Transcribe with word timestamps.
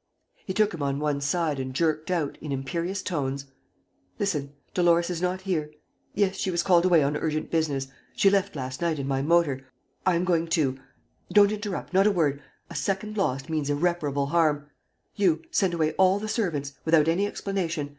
."He 0.46 0.54
took 0.54 0.72
him 0.72 0.82
on 0.82 0.98
one 0.98 1.20
side 1.20 1.60
and 1.60 1.74
jerked 1.74 2.10
out, 2.10 2.38
in 2.40 2.50
imperious 2.50 3.02
tones: 3.02 3.44
"Listen, 4.18 4.54
Dolores 4.72 5.10
is 5.10 5.20
not 5.20 5.42
here.... 5.42 5.70
Yes, 6.14 6.36
she 6.36 6.50
was 6.50 6.62
called 6.62 6.86
away 6.86 7.02
on 7.02 7.14
urgent 7.14 7.50
business... 7.50 7.88
she 8.14 8.30
left 8.30 8.56
last 8.56 8.80
night 8.80 8.98
in 8.98 9.06
my 9.06 9.20
motor.... 9.20 9.66
I 10.06 10.14
am 10.14 10.24
going 10.24 10.48
too.... 10.48 10.78
Don't 11.30 11.52
interrupt, 11.52 11.92
not 11.92 12.06
a 12.06 12.10
word!... 12.10 12.40
A 12.70 12.74
second 12.74 13.18
lost 13.18 13.50
means 13.50 13.68
irreparable 13.68 14.28
harm.... 14.28 14.64
You, 15.14 15.42
send 15.50 15.74
away 15.74 15.92
all 15.98 16.18
the 16.18 16.26
servants, 16.26 16.72
without 16.86 17.06
any 17.06 17.26
explanation. 17.26 17.94